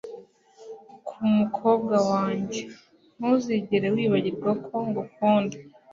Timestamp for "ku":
1.07-1.17